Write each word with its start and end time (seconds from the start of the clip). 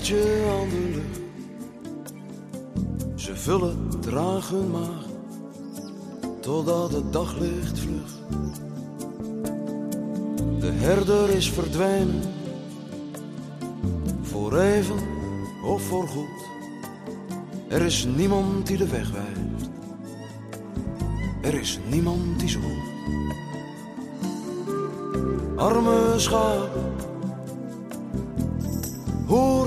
Aan 0.00 0.68
de 0.68 0.90
lucht. 0.90 1.20
Ze 3.14 3.36
vullen 3.36 3.88
traag 4.00 4.50
hun 4.50 4.70
maag, 4.70 5.04
totdat 6.40 6.92
het 6.92 7.12
daglicht 7.12 7.78
vlucht. 7.78 8.18
De 10.60 10.70
herder 10.72 11.30
is 11.30 11.50
verdwenen, 11.50 12.22
voor 14.22 14.58
even 14.58 14.98
of 15.64 15.82
voor 15.82 16.08
goed. 16.08 16.48
Er 17.68 17.82
is 17.82 18.04
niemand 18.16 18.66
die 18.66 18.76
de 18.76 18.88
weg 18.88 19.10
wijst, 19.10 19.70
er 21.42 21.54
is 21.54 21.78
niemand 21.90 22.40
die 22.40 22.58
hoort. 22.58 22.88
Arme 25.56 26.14
schaap, 26.16 26.89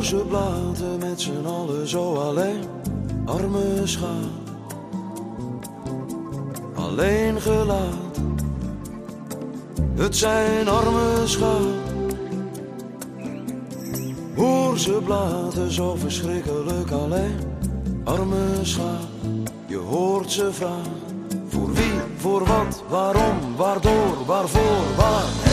ze 0.04 0.16
blaten 0.16 0.98
met 1.00 1.22
z'n 1.22 1.46
allen 1.46 1.88
zo 1.88 2.16
alleen. 2.16 2.64
Arme 3.26 3.82
schaap, 3.84 4.50
alleen 6.76 7.42
gelaten. 7.42 8.36
Het 9.96 10.16
zijn 10.16 10.68
arme 10.68 11.22
schaap. 11.26 11.62
Hoor 14.36 14.80
ze 14.80 15.02
blaten 15.06 15.72
zo 15.72 15.96
verschrikkelijk 15.96 16.92
alleen. 16.92 17.40
Arme 18.04 18.60
schaap, 18.62 19.08
je 19.68 19.78
hoort 19.78 20.32
ze 20.32 20.54
vragen. 20.54 21.02
Voor 21.48 21.74
wie, 21.74 22.00
voor 22.18 22.46
wat, 22.46 22.84
waarom, 22.90 23.56
waardoor, 23.56 24.26
waarvoor, 24.26 24.96
waarheen. 24.98 25.53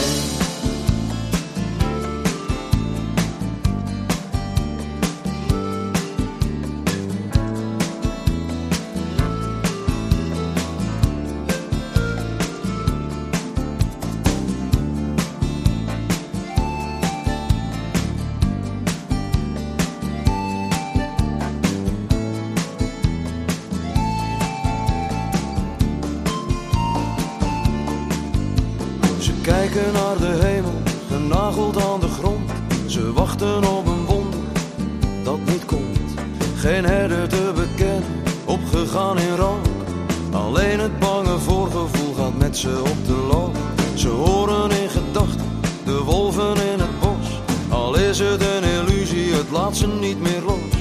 Is 48.11 48.19
het 48.19 48.41
een 48.41 48.63
illusie, 48.63 49.33
het 49.33 49.49
laat 49.49 49.75
ze 49.75 49.87
niet 49.87 50.19
meer 50.19 50.41
los. 50.45 50.73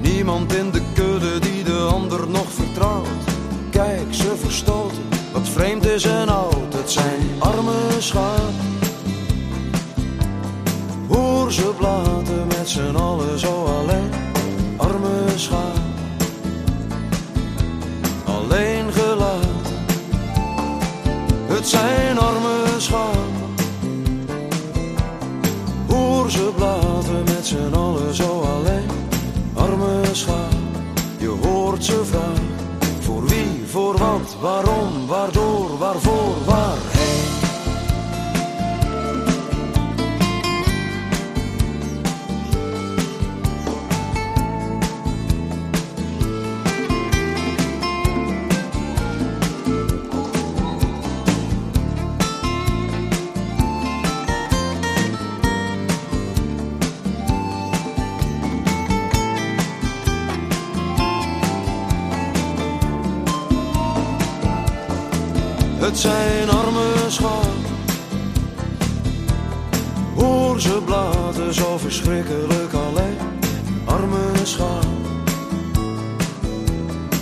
Niemand 0.00 0.54
in 0.54 0.70
de 0.70 0.82
kudde 0.94 1.38
die 1.38 1.62
de 1.62 1.78
ander 1.92 2.28
nog 2.28 2.52
vertrouwt. 2.52 3.06
Kijk, 3.70 4.14
ze 4.14 4.36
verstoten 4.36 5.02
wat 5.32 5.48
vreemd 5.48 5.86
is 5.86 6.04
en 6.04 6.28
oud. 6.28 6.74
Het 6.74 6.90
zijn 6.90 7.20
arme 7.38 7.72
schaap. 7.98 8.52
Hoor 11.08 11.52
ze 11.52 11.72
blaten 11.78 12.46
met 12.46 12.68
z'n 12.68 12.94
allen 12.96 13.38
zo 13.38 13.64
alleen. 13.64 14.10
Arme 14.76 15.24
schaap. 15.36 15.78
Alleen 18.24 18.92
gelaten. 18.92 19.74
Het 21.46 21.68
zijn 21.68 22.18
arme 22.18 22.64
schaap. 22.78 23.41
Ze 26.30 26.50
blaten 26.56 27.24
met 27.24 27.46
z'n 27.46 27.74
allen 27.74 28.14
zo 28.14 28.40
alleen. 28.40 28.90
Arme 29.54 30.00
schaap, 30.12 30.52
je 31.18 31.28
hoort 31.42 31.84
ze 31.84 32.04
vragen. 32.04 32.50
Voor 33.00 33.26
wie, 33.26 33.62
voor 33.66 33.98
wat, 33.98 34.36
waarom, 34.40 35.06
waardoor, 35.06 35.78
waarvoor, 35.78 36.34
waarheen. 36.46 36.91
Zo 71.52 71.78
verschrikkelijk 71.78 72.72
alleen. 72.72 73.16
Arme 73.84 74.30
schaap. 74.42 74.84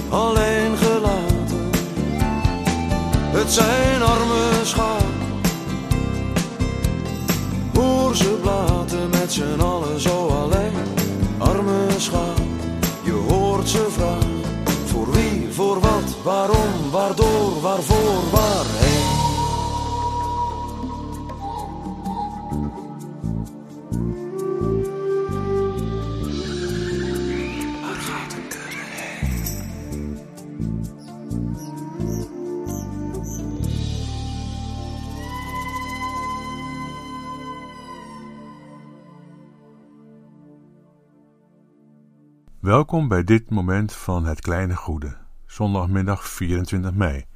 Alleen 0.09 0.77
gelaten. 0.77 1.71
Het 3.33 3.53
zijn 3.53 4.03
arme 4.03 4.51
schaap. 4.65 5.05
Hoor 7.75 8.17
ze 8.17 8.39
blaten 8.43 9.11
met 9.11 9.33
z'n 9.33 9.61
allen 9.61 10.01
zo 10.01 10.27
alleen. 10.29 10.73
Arme 11.39 11.87
schaap. 11.97 12.41
Je 13.03 13.13
hoort 13.29 13.69
ze 13.69 13.87
vragen. 13.91 14.41
Voor 14.85 15.13
wie, 15.13 15.49
voor 15.51 15.81
wat, 15.81 16.17
waarom, 16.23 16.91
waardoor, 16.91 17.61
waarvoor. 17.61 18.31
Waar 18.31 18.80
Welkom 42.71 43.09
bij 43.09 43.25
dit 43.25 43.51
moment 43.51 43.93
van 43.93 44.25
het 44.25 44.41
kleine 44.41 44.77
goede, 44.77 45.17
zondagmiddag 45.47 46.29
24 46.29 46.95
mei. 46.95 47.27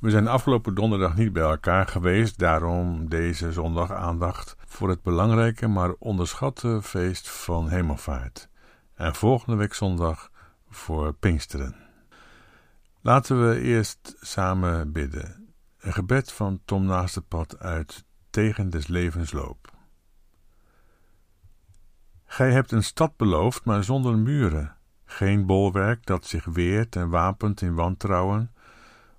We 0.00 0.10
zijn 0.10 0.28
afgelopen 0.28 0.74
donderdag 0.74 1.16
niet 1.16 1.32
bij 1.32 1.42
elkaar 1.42 1.86
geweest, 1.86 2.38
daarom 2.38 3.08
deze 3.08 3.52
zondag 3.52 3.92
aandacht 3.92 4.56
voor 4.66 4.88
het 4.88 5.02
belangrijke 5.02 5.66
maar 5.66 5.94
onderschatte 5.98 6.82
feest 6.82 7.28
van 7.28 7.68
Hemelvaart. 7.68 8.48
En 8.94 9.14
volgende 9.14 9.56
week 9.56 9.74
zondag 9.74 10.30
voor 10.68 11.12
Pinksteren. 11.12 11.76
Laten 13.00 13.48
we 13.48 13.60
eerst 13.60 14.16
samen 14.20 14.92
bidden. 14.92 15.54
Een 15.78 15.92
gebed 15.92 16.32
van 16.32 16.60
Tom 16.64 16.84
Naast 16.84 17.28
Pad 17.28 17.58
uit 17.58 18.04
tegen 18.30 18.70
des 18.70 18.86
levens 18.86 19.32
loop. 19.32 19.75
Gij 22.36 22.52
hebt 22.52 22.72
een 22.72 22.82
stad 22.82 23.16
beloofd, 23.16 23.64
maar 23.64 23.84
zonder 23.84 24.18
muren, 24.18 24.76
geen 25.04 25.46
bolwerk 25.46 26.06
dat 26.06 26.26
zich 26.26 26.44
weert 26.44 26.96
en 26.96 27.08
wapent 27.08 27.60
in 27.60 27.74
wantrouwen, 27.74 28.52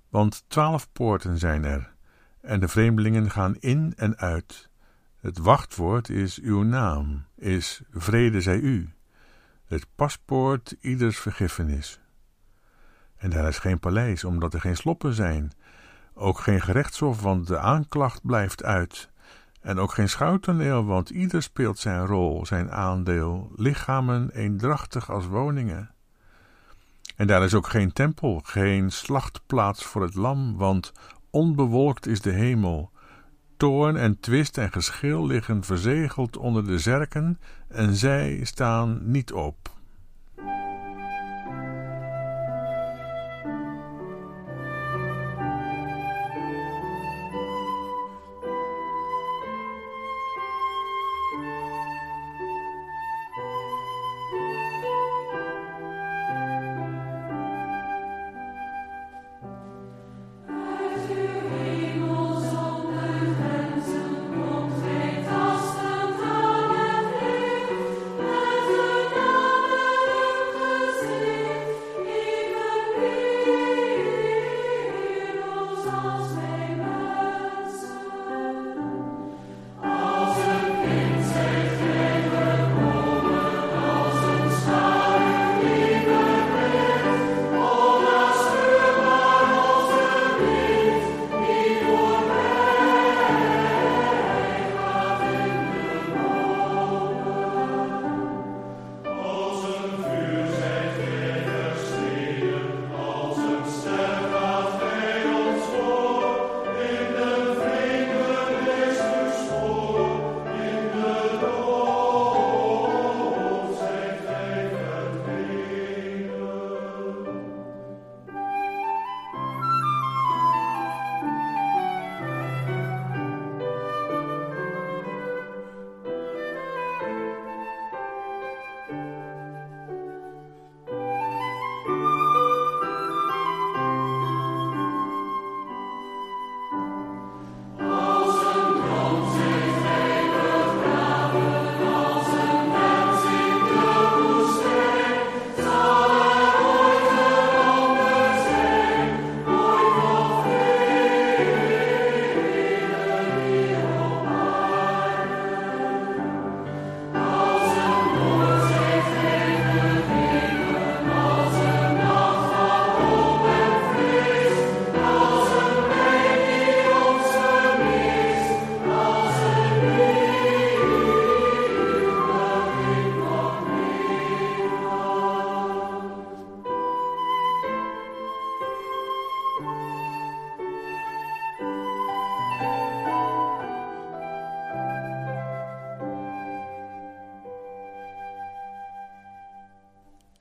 want 0.08 0.44
twaalf 0.48 0.92
poorten 0.92 1.38
zijn 1.38 1.64
er, 1.64 1.92
en 2.40 2.60
de 2.60 2.68
vreemdelingen 2.68 3.30
gaan 3.30 3.56
in 3.56 3.92
en 3.96 4.18
uit. 4.18 4.68
Het 5.20 5.38
wachtwoord 5.38 6.08
is 6.08 6.40
uw 6.40 6.62
naam, 6.62 7.24
is 7.36 7.82
vrede 7.90 8.40
zij 8.40 8.58
u, 8.58 8.92
het 9.66 9.86
paspoort 9.94 10.76
ieders 10.80 11.18
vergiffenis. 11.18 12.00
En 13.16 13.30
daar 13.30 13.48
is 13.48 13.58
geen 13.58 13.80
paleis, 13.80 14.24
omdat 14.24 14.54
er 14.54 14.60
geen 14.60 14.76
sloppen 14.76 15.14
zijn, 15.14 15.52
ook 16.14 16.38
geen 16.38 16.60
gerechtshof, 16.60 17.22
want 17.22 17.46
de 17.46 17.58
aanklacht 17.58 18.22
blijft 18.22 18.64
uit, 18.64 19.10
en 19.60 19.78
ook 19.78 19.92
geen 19.92 20.08
schouwtoneel, 20.08 20.84
want 20.84 21.10
ieder 21.10 21.42
speelt 21.42 21.78
zijn 21.78 22.06
rol, 22.06 22.46
zijn 22.46 22.70
aandeel, 22.70 23.52
lichamen 23.56 24.30
eendrachtig 24.30 25.10
als 25.10 25.26
woningen. 25.26 25.90
En 27.16 27.26
daar 27.26 27.44
is 27.44 27.54
ook 27.54 27.66
geen 27.66 27.92
tempel, 27.92 28.40
geen 28.44 28.90
slachtplaats 28.90 29.84
voor 29.84 30.02
het 30.02 30.14
lam, 30.14 30.56
want 30.56 30.92
onbewolkt 31.30 32.06
is 32.06 32.20
de 32.20 32.30
hemel. 32.30 32.90
Toorn 33.56 33.96
en 33.96 34.20
twist 34.20 34.58
en 34.58 34.72
geschil 34.72 35.26
liggen 35.26 35.64
verzegeld 35.64 36.36
onder 36.36 36.66
de 36.66 36.78
zerken, 36.78 37.40
en 37.68 37.94
zij 37.94 38.40
staan 38.44 38.98
niet 39.02 39.32
op. 39.32 39.76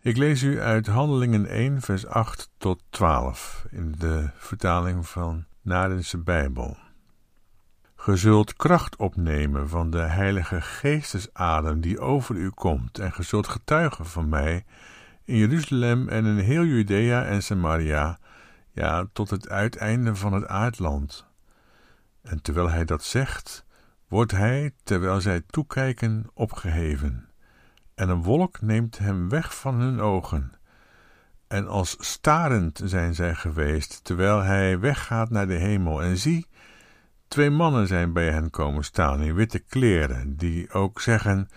Ik 0.07 0.18
lees 0.18 0.42
u 0.42 0.62
uit 0.62 0.88
Handelingen 0.88 1.45
1, 1.45 1.81
vers 1.81 2.06
8 2.06 2.50
tot 2.57 2.83
12 2.89 3.65
in 3.69 3.95
de 3.98 4.30
vertaling 4.36 5.07
van 5.07 5.45
Nadense 5.62 6.18
Bijbel. 6.18 6.77
Ge 7.95 8.15
zult 8.15 8.54
kracht 8.54 8.95
opnemen 8.95 9.69
van 9.69 9.90
de 9.90 10.02
Heilige 10.02 10.61
Geestesadem 10.61 11.81
die 11.81 11.99
over 11.99 12.35
u 12.35 12.49
komt, 12.49 12.99
en 12.99 13.14
ge 13.14 13.23
zult 13.23 13.47
getuigen 13.47 14.06
van 14.06 14.30
mij 14.30 14.66
in 15.23 15.37
Jeruzalem 15.37 16.09
en 16.09 16.26
in 16.26 16.37
heel 16.37 16.64
Judea 16.64 17.26
en 17.26 17.44
Samaria, 17.44 18.19
ja, 18.71 19.06
tot 19.14 19.30
het 19.30 19.49
uiteinde 19.49 20.16
van 20.16 20.33
het 20.33 20.47
aardland. 20.47 21.26
En 22.21 22.42
terwijl 22.42 22.69
hij 22.69 22.85
dat 22.85 23.04
zegt, 23.04 23.66
wordt 24.07 24.31
hij, 24.31 24.71
terwijl 24.83 25.21
zij 25.21 25.42
toekijken, 25.47 26.26
opgeheven 26.33 27.26
en 27.97 28.09
een 28.09 28.23
wolk 28.23 28.61
neemt 28.61 28.97
hem 28.97 29.30
weg 29.30 29.57
van 29.57 29.75
hun 29.75 29.99
ogen. 29.99 30.51
En 31.47 31.68
als 31.68 31.95
starend 31.99 32.81
zijn 32.83 33.16
zij 33.16 33.35
geweest, 33.35 34.04
terwijl 34.04 34.42
hij 34.42 34.80
weggaat 34.80 35.30
naar 35.30 35.47
de 35.47 35.54
hemel. 35.54 36.04
En 36.04 36.18
zie, 36.18 36.47
twee 37.27 37.49
mannen 37.49 37.87
zijn 37.87 38.13
bij 38.13 38.31
hen 38.31 38.49
komen 38.49 38.83
staan 38.83 39.21
in 39.21 39.35
witte 39.35 39.59
kleren, 39.59 40.35
die 40.35 40.71
ook 40.71 41.01
zeggen: 41.01 41.49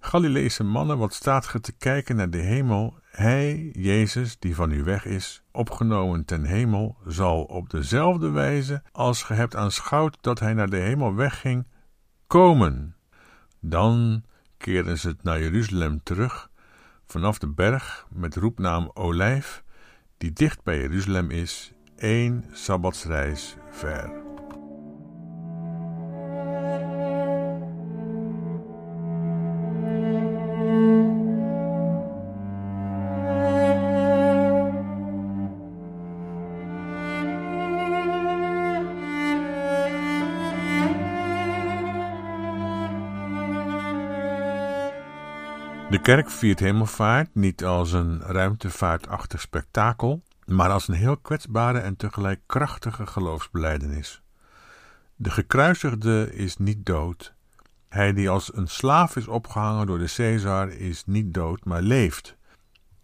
Galileese 0.00 0.64
mannen, 0.64 0.98
wat 0.98 1.14
staat 1.14 1.46
ge 1.46 1.60
te 1.60 1.72
kijken 1.72 2.16
naar 2.16 2.30
de 2.30 2.42
hemel? 2.42 2.98
Hij, 3.10 3.70
Jezus, 3.72 4.38
die 4.38 4.54
van 4.54 4.70
u 4.70 4.84
weg 4.84 5.04
is, 5.04 5.42
opgenomen 5.52 6.24
ten 6.24 6.44
hemel, 6.44 6.96
zal 7.06 7.42
op 7.42 7.70
dezelfde 7.70 8.30
wijze 8.30 8.82
als 8.92 9.22
ge 9.22 9.34
hebt 9.34 9.56
aanschouwd 9.56 10.18
dat 10.20 10.40
hij 10.40 10.54
naar 10.54 10.70
de 10.70 10.76
hemel 10.76 11.14
wegging, 11.14 11.66
komen. 12.26 12.96
Dan 13.60 14.24
keerden 14.64 14.98
ze 14.98 15.16
naar 15.22 15.40
Jeruzalem 15.40 16.02
terug 16.02 16.50
vanaf 17.06 17.38
de 17.38 17.48
berg 17.48 18.06
met 18.10 18.36
roepnaam 18.36 18.90
Olijf, 18.94 19.62
die 20.18 20.32
dicht 20.32 20.62
bij 20.62 20.80
Jeruzalem 20.80 21.30
is, 21.30 21.72
één 21.96 22.44
sabbatsreis 22.52 23.56
ver. 23.70 24.33
Kerk 46.04 46.30
viert 46.30 46.60
hemelvaart 46.60 47.34
niet 47.34 47.64
als 47.64 47.92
een 47.92 48.20
ruimtevaartachtig 48.20 49.40
spektakel, 49.40 50.22
maar 50.46 50.70
als 50.70 50.88
een 50.88 50.94
heel 50.94 51.16
kwetsbare 51.16 51.78
en 51.78 51.96
tegelijk 51.96 52.40
krachtige 52.46 53.06
geloofsbeleidenis. 53.06 54.22
De 55.16 55.30
gekruisigde 55.30 56.34
is 56.34 56.56
niet 56.56 56.86
dood. 56.86 57.34
Hij 57.88 58.12
die 58.12 58.30
als 58.30 58.56
een 58.56 58.68
slaaf 58.68 59.16
is 59.16 59.28
opgehangen 59.28 59.86
door 59.86 59.98
de 59.98 60.12
Caesar 60.16 60.68
is 60.68 61.02
niet 61.06 61.34
dood, 61.34 61.64
maar 61.64 61.82
leeft. 61.82 62.36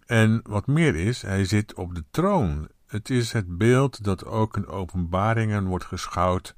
En 0.06 0.40
wat 0.42 0.66
meer 0.66 0.96
is, 0.96 1.22
hij 1.22 1.44
zit 1.44 1.74
op 1.74 1.94
de 1.94 2.04
troon. 2.10 2.68
Het 2.86 3.10
is 3.10 3.32
het 3.32 3.58
beeld 3.58 4.04
dat 4.04 4.24
ook 4.24 4.56
in 4.56 4.66
openbaringen 4.66 5.66
wordt 5.66 5.84
geschouwd. 5.84 6.54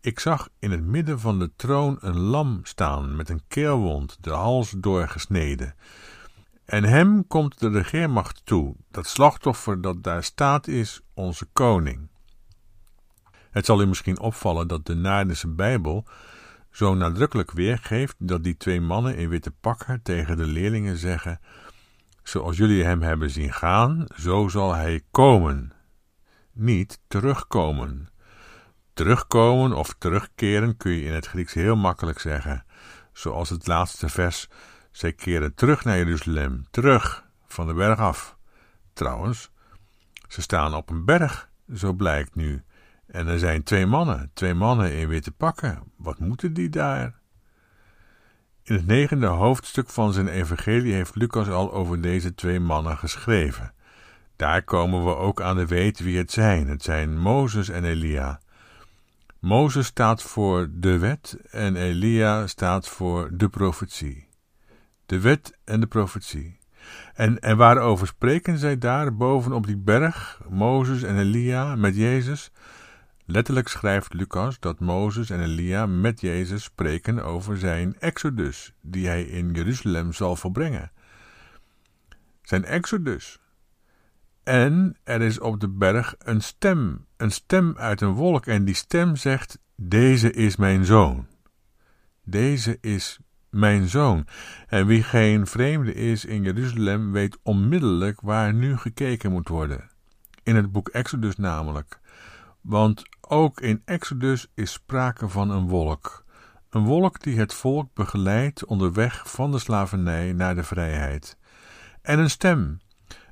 Ik 0.00 0.20
zag 0.20 0.48
in 0.58 0.70
het 0.70 0.84
midden 0.84 1.20
van 1.20 1.38
de 1.38 1.50
troon 1.56 1.96
een 2.00 2.18
lam 2.18 2.60
staan 2.62 3.16
met 3.16 3.28
een 3.28 3.42
keelwond, 3.48 4.16
de 4.20 4.30
hals 4.30 4.74
doorgesneden. 4.76 5.74
En 6.64 6.84
hem 6.84 7.26
komt 7.26 7.60
de 7.60 7.70
regeermacht 7.70 8.40
toe, 8.44 8.74
dat 8.90 9.06
slachtoffer 9.06 9.80
dat 9.80 10.02
daar 10.02 10.24
staat 10.24 10.66
is, 10.66 11.00
onze 11.14 11.46
koning. 11.52 12.08
Het 13.50 13.66
zal 13.66 13.82
u 13.82 13.86
misschien 13.86 14.20
opvallen 14.20 14.68
dat 14.68 14.86
de 14.86 14.94
Naardense 14.94 15.48
Bijbel 15.48 16.04
zo 16.70 16.94
nadrukkelijk 16.94 17.50
weergeeft 17.50 18.14
dat 18.18 18.44
die 18.44 18.56
twee 18.56 18.80
mannen 18.80 19.16
in 19.16 19.28
witte 19.28 19.50
pakken 19.50 20.02
tegen 20.02 20.36
de 20.36 20.46
leerlingen 20.46 20.96
zeggen: 20.96 21.40
Zoals 22.22 22.56
jullie 22.56 22.84
hem 22.84 23.02
hebben 23.02 23.30
zien 23.30 23.52
gaan, 23.52 24.04
zo 24.16 24.48
zal 24.48 24.74
hij 24.74 25.02
komen. 25.10 25.72
Niet 26.52 27.00
terugkomen. 27.08 28.08
Terugkomen 28.98 29.72
of 29.72 29.94
terugkeren 29.98 30.76
kun 30.76 30.92
je 30.92 31.04
in 31.04 31.12
het 31.12 31.26
Grieks 31.26 31.54
heel 31.54 31.76
makkelijk 31.76 32.18
zeggen, 32.18 32.64
zoals 33.12 33.48
het 33.48 33.66
laatste 33.66 34.08
vers 34.08 34.48
zij 34.90 35.12
keren 35.12 35.54
terug 35.54 35.84
naar 35.84 35.96
Jeruzalem, 35.96 36.66
terug 36.70 37.24
van 37.46 37.66
de 37.66 37.74
berg 37.74 37.98
af. 37.98 38.36
Trouwens, 38.92 39.50
ze 40.28 40.42
staan 40.42 40.74
op 40.74 40.90
een 40.90 41.04
berg, 41.04 41.48
zo 41.74 41.92
blijkt 41.92 42.34
nu. 42.34 42.62
En 43.06 43.26
er 43.26 43.38
zijn 43.38 43.62
twee 43.62 43.86
mannen, 43.86 44.30
twee 44.34 44.54
mannen 44.54 44.92
in 44.92 45.08
witte 45.08 45.32
pakken. 45.32 45.82
Wat 45.96 46.18
moeten 46.18 46.52
die 46.52 46.68
daar? 46.68 47.18
In 48.62 48.74
het 48.74 48.86
negende 48.86 49.26
hoofdstuk 49.26 49.88
van 49.88 50.12
zijn 50.12 50.28
evangelie 50.28 50.94
heeft 50.94 51.14
Lucas 51.14 51.48
al 51.48 51.72
over 51.72 52.00
deze 52.00 52.34
twee 52.34 52.60
mannen 52.60 52.96
geschreven. 52.96 53.74
Daar 54.36 54.62
komen 54.62 55.04
we 55.04 55.16
ook 55.16 55.42
aan 55.42 55.56
de 55.56 55.66
weet 55.66 56.00
wie 56.00 56.18
het 56.18 56.32
zijn. 56.32 56.68
Het 56.68 56.82
zijn 56.82 57.18
Mozes 57.18 57.68
en 57.68 57.84
Elia. 57.84 58.40
Mozes 59.40 59.86
staat 59.86 60.22
voor 60.22 60.68
de 60.72 60.98
wet 60.98 61.38
en 61.50 61.76
Elia 61.76 62.46
staat 62.46 62.88
voor 62.88 63.30
de 63.32 63.48
profetie 63.48 64.28
de 65.08 65.20
wet 65.20 65.58
en 65.64 65.80
de 65.80 65.86
profetie. 65.86 66.58
En, 67.14 67.38
en 67.38 67.56
waarover 67.56 68.06
spreken 68.06 68.58
zij 68.58 68.78
daar 68.78 69.16
boven 69.16 69.52
op 69.52 69.66
die 69.66 69.76
berg, 69.76 70.40
Mozes 70.48 71.02
en 71.02 71.18
Elia 71.18 71.76
met 71.76 71.96
Jezus? 71.96 72.52
Letterlijk 73.24 73.68
schrijft 73.68 74.14
Lucas 74.14 74.60
dat 74.60 74.80
Mozes 74.80 75.30
en 75.30 75.40
Elia 75.40 75.86
met 75.86 76.20
Jezus 76.20 76.62
spreken 76.62 77.24
over 77.24 77.58
zijn 77.58 77.98
exodus, 77.98 78.72
die 78.80 79.06
hij 79.06 79.22
in 79.22 79.52
Jeruzalem 79.52 80.12
zal 80.12 80.36
volbrengen. 80.36 80.92
Zijn 82.42 82.64
exodus. 82.64 83.40
En 84.48 84.96
er 85.04 85.20
is 85.20 85.40
op 85.40 85.60
de 85.60 85.68
berg 85.68 86.14
een 86.18 86.40
stem, 86.40 87.06
een 87.16 87.30
stem 87.30 87.74
uit 87.76 88.00
een 88.00 88.12
wolk, 88.12 88.46
en 88.46 88.64
die 88.64 88.74
stem 88.74 89.16
zegt: 89.16 89.58
Deze 89.76 90.32
is 90.32 90.56
mijn 90.56 90.84
zoon. 90.84 91.26
Deze 92.24 92.78
is 92.80 93.18
mijn 93.50 93.88
zoon. 93.88 94.26
En 94.66 94.86
wie 94.86 95.02
geen 95.02 95.46
vreemde 95.46 95.94
is 95.94 96.24
in 96.24 96.42
Jeruzalem, 96.42 97.12
weet 97.12 97.38
onmiddellijk 97.42 98.20
waar 98.20 98.54
nu 98.54 98.76
gekeken 98.76 99.32
moet 99.32 99.48
worden. 99.48 99.90
In 100.42 100.56
het 100.56 100.72
boek 100.72 100.88
Exodus 100.88 101.36
namelijk. 101.36 102.00
Want 102.60 103.02
ook 103.20 103.60
in 103.60 103.82
Exodus 103.84 104.46
is 104.54 104.72
sprake 104.72 105.28
van 105.28 105.50
een 105.50 105.68
wolk. 105.68 106.24
Een 106.70 106.84
wolk 106.84 107.22
die 107.22 107.38
het 107.38 107.54
volk 107.54 107.94
begeleidt 107.94 108.64
onderweg 108.64 109.30
van 109.30 109.50
de 109.50 109.58
slavernij 109.58 110.32
naar 110.32 110.54
de 110.54 110.64
vrijheid. 110.64 111.36
En 112.02 112.18
een 112.18 112.30
stem. 112.30 112.80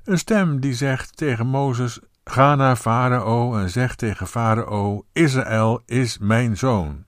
Een 0.07 0.17
stem 0.19 0.59
die 0.59 0.73
zegt 0.73 1.17
tegen 1.17 1.47
Mozes: 1.47 1.99
Ga 2.23 2.55
naar 2.55 2.75
Farao 2.75 3.57
en 3.57 3.69
zeg 3.69 3.95
tegen 3.95 4.27
Farao: 4.27 5.05
Israël 5.11 5.81
is 5.85 6.17
mijn 6.17 6.57
zoon. 6.57 7.05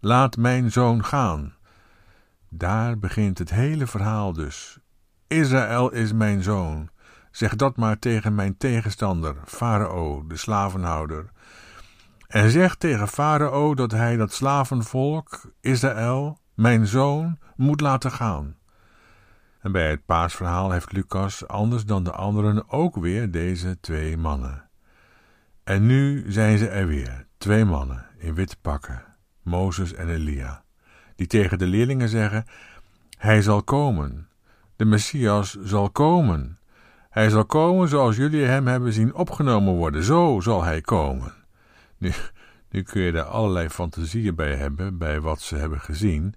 Laat 0.00 0.36
mijn 0.36 0.70
zoon 0.70 1.04
gaan. 1.04 1.54
Daar 2.48 2.98
begint 2.98 3.38
het 3.38 3.50
hele 3.50 3.86
verhaal 3.86 4.32
dus. 4.32 4.78
Israël 5.26 5.90
is 5.90 6.12
mijn 6.12 6.42
zoon. 6.42 6.88
Zeg 7.30 7.56
dat 7.56 7.76
maar 7.76 7.98
tegen 7.98 8.34
mijn 8.34 8.56
tegenstander, 8.56 9.36
Farao, 9.44 10.26
de 10.26 10.36
slavenhouder. 10.36 11.30
En 12.26 12.50
zeg 12.50 12.74
tegen 12.74 13.08
Farao 13.08 13.74
dat 13.74 13.90
hij 13.90 14.16
dat 14.16 14.32
slavenvolk, 14.32 15.52
Israël, 15.60 16.38
mijn 16.54 16.86
zoon, 16.86 17.38
moet 17.56 17.80
laten 17.80 18.10
gaan. 18.10 18.56
En 19.62 19.72
bij 19.72 19.90
het 19.90 20.04
paasverhaal 20.04 20.70
heeft 20.70 20.92
Lucas, 20.92 21.46
anders 21.46 21.84
dan 21.84 22.04
de 22.04 22.12
anderen, 22.12 22.70
ook 22.70 22.96
weer 22.96 23.30
deze 23.30 23.80
twee 23.80 24.16
mannen. 24.16 24.70
En 25.64 25.86
nu 25.86 26.24
zijn 26.32 26.58
ze 26.58 26.68
er 26.68 26.86
weer, 26.86 27.26
twee 27.38 27.64
mannen 27.64 28.06
in 28.18 28.34
witte 28.34 28.56
pakken, 28.60 29.04
Mozes 29.42 29.94
en 29.94 30.08
Elia 30.08 30.62
die 31.16 31.26
tegen 31.26 31.58
de 31.58 31.66
leerlingen 31.66 32.08
zeggen: 32.08 32.44
Hij 33.18 33.42
zal 33.42 33.62
komen. 33.62 34.28
De 34.76 34.84
Messias 34.84 35.56
zal 35.62 35.90
komen. 35.90 36.58
Hij 37.10 37.30
zal 37.30 37.44
komen 37.44 37.88
zoals 37.88 38.16
jullie 38.16 38.44
hem 38.44 38.66
hebben 38.66 38.92
zien 38.92 39.14
opgenomen 39.14 39.74
worden. 39.74 40.04
Zo 40.04 40.40
zal 40.40 40.64
hij 40.64 40.80
komen. 40.80 41.32
Nu, 41.98 42.12
nu 42.70 42.82
kun 42.82 43.02
je 43.02 43.12
daar 43.12 43.24
allerlei 43.24 43.68
fantasieën 43.68 44.34
bij 44.34 44.54
hebben, 44.54 44.98
bij 44.98 45.20
wat 45.20 45.40
ze 45.40 45.56
hebben 45.56 45.80
gezien. 45.80 46.34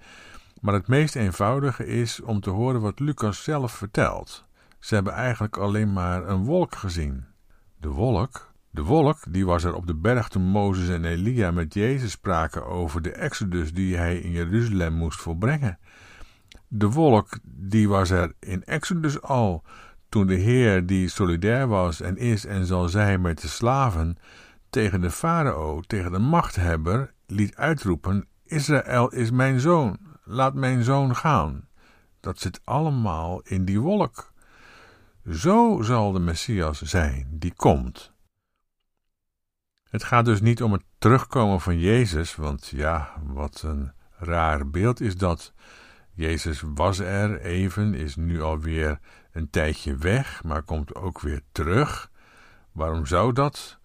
Maar 0.65 0.74
het 0.74 0.88
meest 0.88 1.15
eenvoudige 1.15 1.86
is 1.86 2.22
om 2.22 2.39
te 2.39 2.50
horen 2.50 2.81
wat 2.81 3.00
Lucas 3.00 3.43
zelf 3.43 3.72
vertelt. 3.72 4.45
Ze 4.79 4.95
hebben 4.95 5.13
eigenlijk 5.13 5.57
alleen 5.57 5.93
maar 5.93 6.27
een 6.27 6.43
wolk 6.43 6.75
gezien. 6.75 7.25
De 7.77 7.89
wolk 7.89 8.53
de 8.75 8.84
wolk, 8.84 9.17
die 9.29 9.45
was 9.45 9.63
er 9.63 9.75
op 9.75 9.88
de 9.88 9.95
berg 9.95 10.27
toen 10.27 10.41
Mozes 10.41 10.89
en 10.89 11.05
Elia 11.05 11.51
met 11.51 11.74
Jezus 11.74 12.12
spraken 12.12 12.65
over 12.65 13.01
de 13.01 13.12
exodus 13.12 13.74
die 13.74 13.98
hij 13.98 14.17
in 14.17 14.31
Jeruzalem 14.31 14.93
moest 14.93 15.22
volbrengen. 15.22 15.79
De 16.67 16.89
wolk, 16.89 17.39
die 17.43 17.89
was 17.89 18.10
er 18.10 18.34
in 18.39 18.63
Exodus 18.63 19.22
al, 19.22 19.63
toen 20.10 20.27
de 20.27 20.36
Heer, 20.36 20.86
die 20.86 21.10
solidair 21.10 21.67
was 21.67 22.01
en 22.01 22.17
is 22.17 22.45
en 22.45 22.65
zal 22.65 22.89
zijn 22.89 23.22
met 23.22 23.41
de 23.41 23.48
slaven, 23.48 24.17
tegen 24.69 25.01
de 25.01 25.12
farao, 25.12 25.81
tegen 25.81 26.12
de 26.12 26.19
machthebber, 26.19 27.13
liet 27.27 27.55
uitroepen: 27.55 28.27
Israël 28.43 29.10
is 29.10 29.31
mijn 29.31 29.60
zoon, 29.60 29.98
laat 30.25 30.53
mijn 30.53 30.84
zoon 30.84 31.15
gaan. 31.15 31.67
Dat 32.20 32.39
zit 32.39 32.62
allemaal 32.63 33.41
in 33.41 33.65
die 33.65 33.79
wolk. 33.79 34.34
Zo 35.32 35.82
zal 35.82 36.12
de 36.12 36.20
Messias 36.20 36.82
zijn 36.82 37.27
die 37.32 37.53
komt. 37.53 38.13
Het 39.89 40.03
gaat 40.03 40.25
dus 40.25 40.41
niet 40.41 40.63
om 40.63 40.72
het 40.72 40.84
terugkomen 40.98 41.62
van 41.62 41.79
Jezus, 41.79 42.36
want 42.36 42.67
ja, 42.67 43.13
wat 43.24 43.62
een 43.62 43.91
raar 44.17 44.70
beeld 44.70 45.01
is 45.01 45.17
dat. 45.17 45.53
Jezus 46.13 46.63
was 46.74 47.00
er 47.00 47.41
even, 47.41 47.94
is 47.94 48.15
nu 48.15 48.41
alweer 48.41 49.00
een 49.32 49.50
tijdje 49.50 49.96
weg, 49.96 50.44
maar 50.44 50.63
komt 50.63 50.96
ook 50.96 51.22
weer 51.22 51.41
terug. 51.51 52.12
Waarom 52.72 53.05
zou 53.05 53.34
dat? 53.34 53.79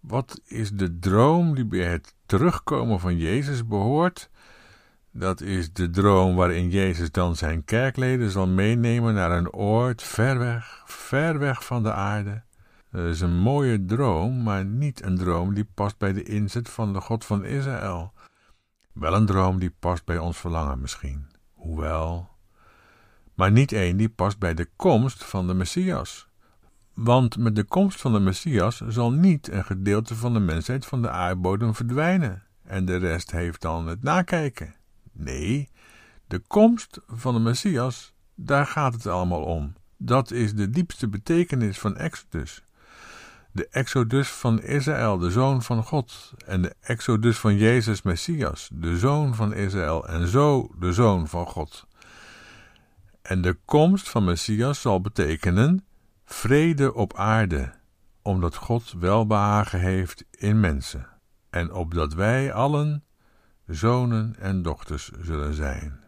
Wat 0.00 0.40
is 0.44 0.70
de 0.70 0.98
droom 0.98 1.54
die 1.54 1.66
bij 1.66 1.90
het 1.90 2.14
terugkomen 2.26 3.00
van 3.00 3.16
Jezus 3.16 3.66
behoort? 3.66 4.30
Dat 5.18 5.40
is 5.40 5.72
de 5.72 5.90
droom 5.90 6.34
waarin 6.34 6.70
Jezus 6.70 7.10
dan 7.10 7.36
zijn 7.36 7.64
kerkleden 7.64 8.30
zal 8.30 8.46
meenemen 8.46 9.14
naar 9.14 9.30
een 9.30 9.52
oord 9.52 10.02
ver 10.02 10.38
weg, 10.38 10.82
ver 10.86 11.38
weg 11.38 11.64
van 11.64 11.82
de 11.82 11.92
aarde. 11.92 12.42
Dat 12.90 13.04
is 13.04 13.20
een 13.20 13.38
mooie 13.38 13.84
droom, 13.84 14.42
maar 14.42 14.64
niet 14.64 15.04
een 15.04 15.16
droom 15.16 15.54
die 15.54 15.68
past 15.74 15.98
bij 15.98 16.12
de 16.12 16.22
inzet 16.22 16.68
van 16.68 16.92
de 16.92 17.00
God 17.00 17.24
van 17.24 17.44
Israël. 17.44 18.12
Wel 18.92 19.14
een 19.14 19.26
droom 19.26 19.58
die 19.58 19.74
past 19.78 20.04
bij 20.04 20.18
ons 20.18 20.38
verlangen 20.38 20.80
misschien, 20.80 21.26
hoewel. 21.52 22.28
Maar 23.34 23.50
niet 23.50 23.72
een 23.72 23.96
die 23.96 24.08
past 24.08 24.38
bij 24.38 24.54
de 24.54 24.68
komst 24.76 25.24
van 25.24 25.46
de 25.46 25.54
Messias. 25.54 26.28
Want 26.94 27.38
met 27.38 27.56
de 27.56 27.64
komst 27.64 28.00
van 28.00 28.12
de 28.12 28.20
Messias 28.20 28.80
zal 28.88 29.12
niet 29.12 29.50
een 29.50 29.64
gedeelte 29.64 30.14
van 30.14 30.32
de 30.32 30.40
mensheid 30.40 30.86
van 30.86 31.02
de 31.02 31.10
aardbodem 31.10 31.74
verdwijnen 31.74 32.42
en 32.62 32.84
de 32.84 32.96
rest 32.96 33.30
heeft 33.30 33.60
dan 33.60 33.86
het 33.86 34.02
nakijken. 34.02 34.75
Nee, 35.16 35.70
de 36.26 36.38
komst 36.38 37.00
van 37.06 37.34
de 37.34 37.40
Messias, 37.40 38.14
daar 38.34 38.66
gaat 38.66 38.92
het 38.92 39.06
allemaal 39.06 39.42
om. 39.42 39.72
Dat 39.96 40.30
is 40.30 40.54
de 40.54 40.70
diepste 40.70 41.08
betekenis 41.08 41.78
van 41.78 41.96
Exodus 41.96 42.66
de 43.56 43.68
exodus 43.70 44.28
van 44.28 44.62
Israël, 44.62 45.18
de 45.18 45.30
zoon 45.30 45.62
van 45.62 45.82
God, 45.82 46.32
en 46.46 46.62
de 46.62 46.74
exodus 46.80 47.38
van 47.38 47.56
Jezus 47.56 48.02
Messias, 48.02 48.70
de 48.72 48.98
zoon 48.98 49.34
van 49.34 49.54
Israël, 49.54 50.08
en 50.08 50.28
zo 50.28 50.70
de 50.78 50.92
zoon 50.92 51.28
van 51.28 51.46
God. 51.46 51.86
En 53.22 53.42
de 53.42 53.58
komst 53.64 54.08
van 54.08 54.24
Messias 54.24 54.80
zal 54.80 55.00
betekenen 55.00 55.86
vrede 56.24 56.94
op 56.94 57.16
aarde, 57.16 57.72
omdat 58.22 58.54
God 58.54 58.94
welbehagen 58.98 59.80
heeft 59.80 60.24
in 60.30 60.60
mensen, 60.60 61.06
en 61.50 61.72
opdat 61.72 62.14
wij 62.14 62.52
allen 62.52 63.04
zonen 63.66 64.36
en 64.38 64.62
dochters 64.62 65.10
zullen 65.20 65.54
zijn. 65.54 66.00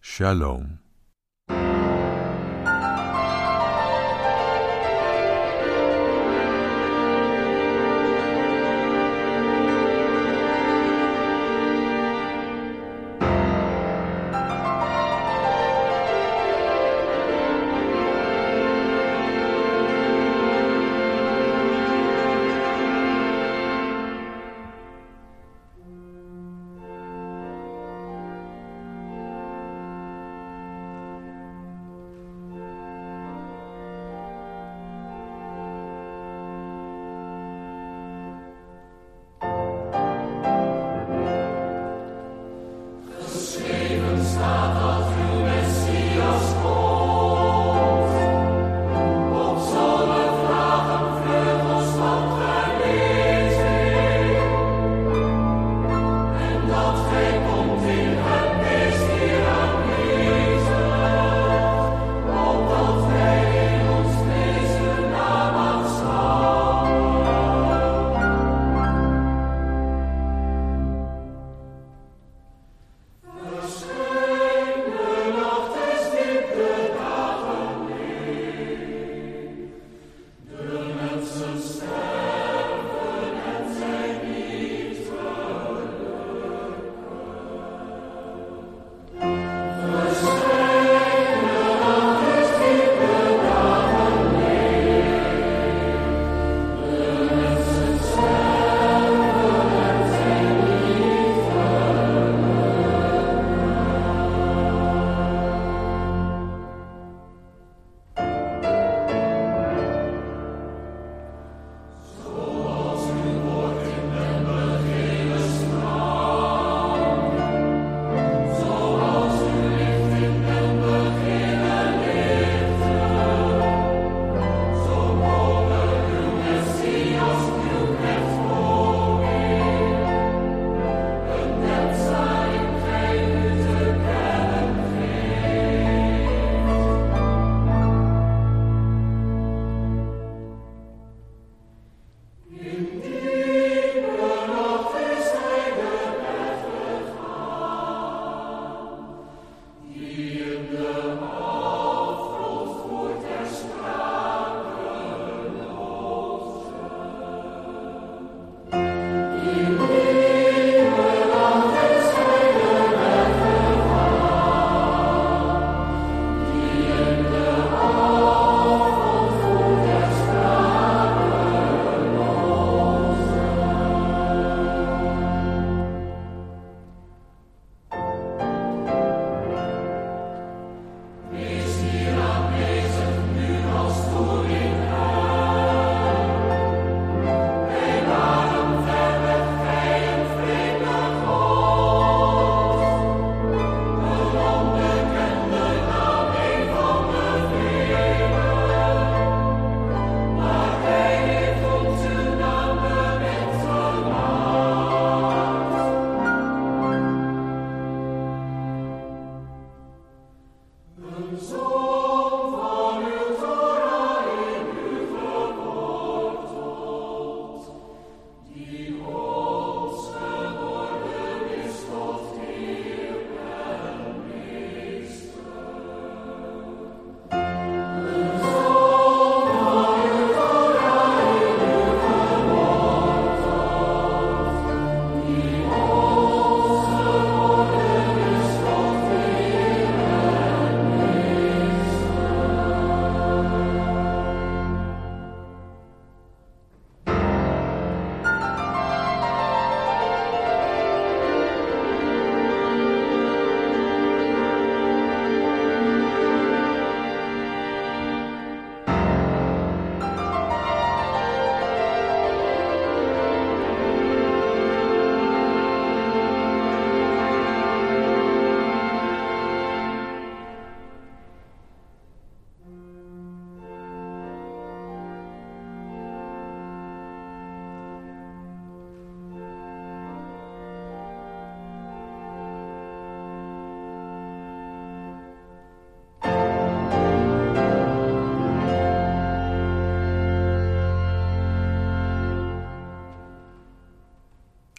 Shalom. 0.00 0.78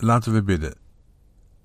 Laten 0.04 0.34
we 0.34 0.44
bidden. 0.44 0.74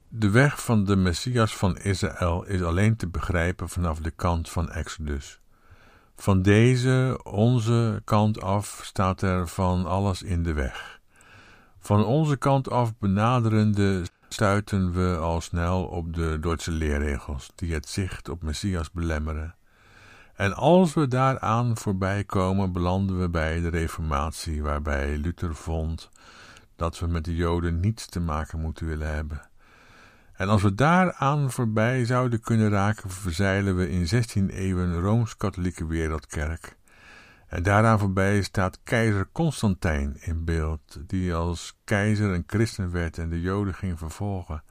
De 0.09 0.31
weg 0.31 0.65
van 0.65 0.85
de 0.85 0.97
Messias 0.97 1.57
van 1.57 1.77
Israël 1.77 2.45
is 2.45 2.63
alleen 2.63 2.97
te 2.97 3.09
begrijpen 3.09 3.69
vanaf 3.69 3.99
de 3.99 4.11
kant 4.11 4.51
van 4.51 4.71
Exodus. 4.71 5.41
Van 6.17 6.43
deze, 6.43 7.21
onze 7.25 8.03
kant 8.05 8.41
af, 8.41 8.81
staat 8.83 9.23
er 9.23 9.49
van 9.49 9.87
alles 9.87 10.23
in 10.23 10.43
de 10.43 10.53
weg. 10.53 11.01
Van 11.79 12.05
onze 12.05 12.37
kant 12.37 12.71
af 12.71 12.99
benaderende 12.99 14.03
stuiten 14.29 14.93
we 14.93 15.17
al 15.17 15.41
snel 15.41 15.85
op 15.85 16.15
de 16.15 16.39
Duitse 16.41 16.71
leerregels, 16.71 17.51
die 17.55 17.73
het 17.73 17.89
zicht 17.89 18.29
op 18.29 18.43
Messias 18.43 18.91
belemmeren. 18.91 19.55
En 20.35 20.55
als 20.55 20.95
we 20.95 21.09
daaraan 21.09 21.77
voorbij 21.77 22.25
komen, 22.25 22.73
belanden 22.73 23.21
we 23.21 23.29
bij 23.29 23.61
de 23.61 23.69
Reformatie, 23.69 24.63
waarbij 24.63 25.17
Luther 25.17 25.55
vond 25.55 26.11
dat 26.77 26.99
we 26.99 27.07
met 27.07 27.25
de 27.25 27.35
Joden 27.35 27.81
niets 27.81 28.07
te 28.07 28.21
maken 28.21 28.61
moeten 28.61 28.87
willen 28.87 29.15
hebben. 29.15 29.49
En 30.33 30.49
als 30.49 30.63
we 30.63 30.75
daaraan 30.75 31.51
voorbij 31.51 32.05
zouden 32.05 32.41
kunnen 32.41 32.71
raken, 32.71 33.11
verzeilen 33.11 33.77
we 33.77 33.91
in 33.91 34.09
16 34.09 34.51
eeuwen 34.51 35.01
rooms-katholieke 35.01 35.87
wereldkerk. 35.87 36.77
En 37.47 37.63
daaraan 37.63 37.99
voorbij 37.99 38.43
staat 38.43 38.81
keizer 38.83 39.29
Constantijn 39.33 40.17
in 40.21 40.45
beeld, 40.45 40.99
die 41.07 41.35
als 41.35 41.79
keizer 41.85 42.31
een 42.31 42.45
christen 42.47 42.91
werd 42.91 43.19
en 43.19 43.29
de 43.29 43.41
Joden 43.41 43.75
ging 43.75 43.99
vervolgen. 43.99 44.63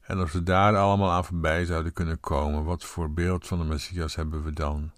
En 0.00 0.18
als 0.18 0.32
we 0.32 0.42
daar 0.42 0.76
allemaal 0.76 1.10
aan 1.10 1.24
voorbij 1.24 1.64
zouden 1.64 1.92
kunnen 1.92 2.20
komen, 2.20 2.64
wat 2.64 2.84
voor 2.84 3.12
beeld 3.12 3.46
van 3.46 3.58
de 3.58 3.64
Messias 3.64 4.14
hebben 4.14 4.44
we 4.44 4.52
dan? 4.52 4.90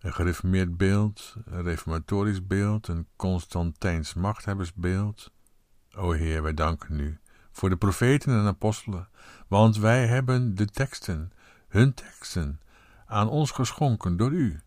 Een 0.00 0.12
gereformeerd 0.12 0.76
beeld, 0.76 1.36
een 1.44 1.62
reformatorisch 1.62 2.46
beeld, 2.46 2.88
een 2.88 3.06
Constantijns 3.16 4.14
machthebbersbeeld? 4.14 5.30
O 5.96 6.12
Heer, 6.12 6.42
wij 6.42 6.54
danken 6.54 7.00
u 7.00 7.18
voor 7.52 7.68
de 7.68 7.76
profeten 7.76 8.32
en 8.32 8.46
apostelen, 8.46 9.08
want 9.48 9.76
wij 9.76 10.06
hebben 10.06 10.54
de 10.54 10.66
teksten, 10.66 11.32
hun 11.68 11.94
teksten, 11.94 12.60
aan 13.06 13.28
ons 13.28 13.50
geschonken 13.50 14.16
door 14.16 14.30
u. 14.30 14.60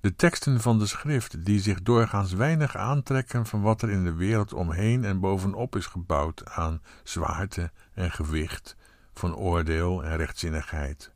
De 0.00 0.16
teksten 0.16 0.60
van 0.60 0.78
de 0.78 0.86
schrift, 0.86 1.44
die 1.44 1.60
zich 1.60 1.82
doorgaans 1.82 2.32
weinig 2.32 2.76
aantrekken 2.76 3.46
van 3.46 3.60
wat 3.60 3.82
er 3.82 3.90
in 3.90 4.04
de 4.04 4.14
wereld 4.14 4.52
omheen 4.52 5.04
en 5.04 5.20
bovenop 5.20 5.76
is 5.76 5.86
gebouwd 5.86 6.44
aan 6.44 6.82
zwaarte 7.04 7.70
en 7.94 8.10
gewicht, 8.10 8.76
van 9.14 9.34
oordeel 9.34 10.04
en 10.04 10.16
rechtzinnigheid. 10.16 11.12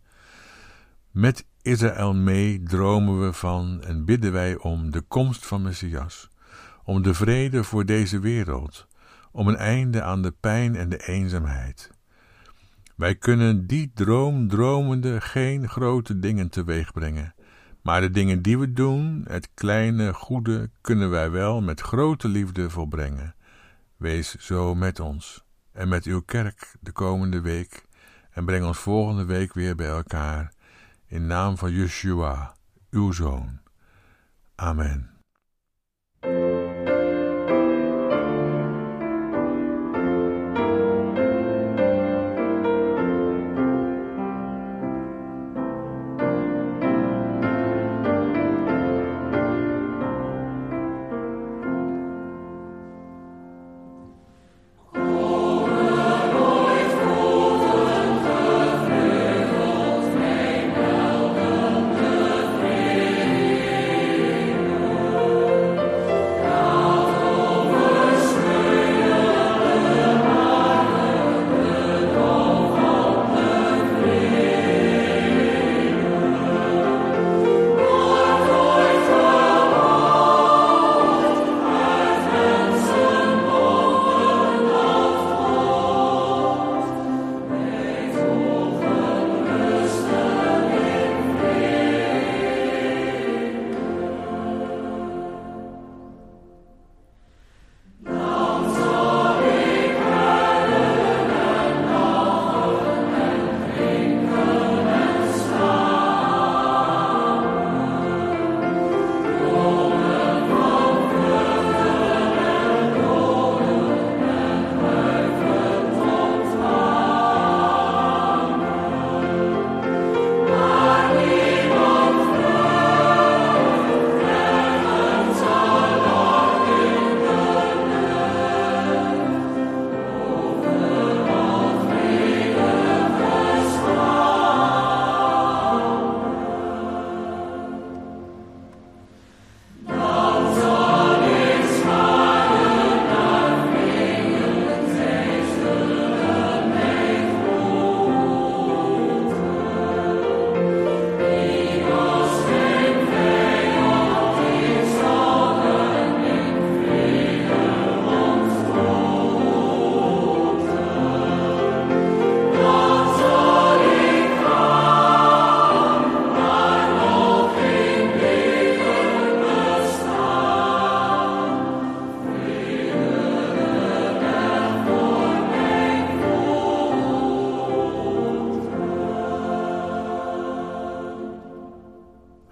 Met 1.11 1.47
Israël 1.63 2.15
mee 2.15 2.63
dromen 2.63 3.21
we 3.21 3.33
van 3.33 3.83
en 3.83 4.05
bidden 4.05 4.33
wij 4.33 4.57
om 4.57 4.91
de 4.91 5.01
komst 5.01 5.47
van 5.47 5.63
Messias, 5.63 6.29
om 6.85 7.03
de 7.03 7.15
vrede 7.15 7.65
voor 7.65 7.85
deze 7.85 8.19
wereld, 8.19 8.89
om 9.31 9.49
een 9.49 9.57
einde 9.57 10.03
aan 10.03 10.23
de 10.23 10.35
pijn 10.41 10.77
en 10.77 10.89
de 10.89 11.07
eenzaamheid. 11.07 11.91
Wij 12.97 13.15
kunnen 13.15 13.67
die 13.67 13.91
droom 13.95 14.49
dromende 14.49 15.21
geen 15.21 15.69
grote 15.69 16.19
dingen 16.19 16.49
teweegbrengen, 16.49 17.35
maar 17.83 18.01
de 18.01 18.11
dingen 18.11 18.43
die 18.43 18.59
we 18.59 18.73
doen, 18.73 19.25
het 19.29 19.49
kleine 19.55 20.15
goede, 20.15 20.71
kunnen 20.81 21.11
wij 21.11 21.31
wel 21.31 21.61
met 21.61 21.81
grote 21.81 22.29
liefde 22.29 22.71
volbrengen. 22.71 23.35
Wees 23.97 24.35
zo 24.35 24.75
met 24.75 25.01
ons 25.01 25.45
en 25.73 25.89
met 25.89 26.05
uw 26.05 26.21
kerk 26.21 26.75
de 26.81 26.93
komende 26.93 27.41
week 27.41 27.85
en 28.31 28.45
breng 28.45 28.65
ons 28.65 28.79
volgende 28.79 29.25
week 29.25 29.53
weer 29.53 29.75
bij 29.75 29.89
elkaar. 29.89 30.53
In 31.07 31.27
naam 31.27 31.57
van 31.57 31.73
Yeshua, 31.73 32.55
uw 32.91 33.13
zoon. 33.13 33.61
Amen. 34.55 35.10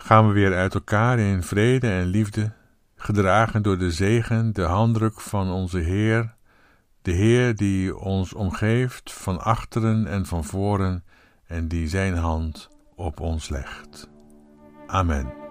Gaan 0.08 0.26
we 0.26 0.32
weer 0.32 0.54
uit 0.54 0.74
elkaar 0.74 1.18
in 1.18 1.42
vrede 1.42 1.90
en 1.90 2.06
liefde, 2.06 2.52
gedragen 2.96 3.62
door 3.62 3.78
de 3.78 3.90
zegen, 3.90 4.52
de 4.52 4.62
handdruk 4.62 5.20
van 5.20 5.50
onze 5.50 5.78
Heer, 5.78 6.34
de 7.02 7.10
Heer 7.10 7.56
die 7.56 7.96
ons 7.96 8.32
omgeeft 8.32 9.12
van 9.12 9.40
achteren 9.40 10.06
en 10.06 10.26
van 10.26 10.44
voren 10.44 11.04
en 11.46 11.68
die 11.68 11.88
zijn 11.88 12.16
hand 12.16 12.68
op 12.94 13.20
ons 13.20 13.48
legt. 13.48 14.08
Amen. 14.86 15.47